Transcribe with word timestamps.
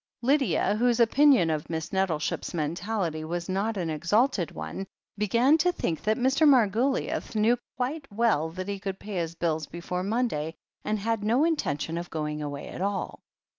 Lydia, 0.23 0.73
whose 0.77 0.99
opinion 0.99 1.51
of 1.51 1.69
Miss 1.69 1.93
Nettleship's 1.93 2.55
mentality 2.55 3.23
was 3.23 3.47
not 3.47 3.77
an 3.77 3.91
exalted 3.91 4.49
one, 4.49 4.87
began 5.15 5.59
to 5.59 5.71
think 5.71 6.01
that 6.01 6.17
Mr. 6.17 6.47
Margo 6.47 6.85
liouth 6.91 7.35
knew 7.35 7.55
quite 7.77 8.11
well 8.11 8.49
that 8.49 8.67
he 8.67 8.79
could 8.79 8.97
pay 8.97 9.17
his 9.17 9.35
bills 9.35 9.67
before 9.67 10.01
Monday, 10.01 10.55
and 10.83 10.97
had 10.97 11.23
no 11.23 11.43
intention 11.45 11.99
of 11.99 12.09
going 12.09 12.41
away 12.41 12.67
at 12.69 12.81
all. 12.81 13.19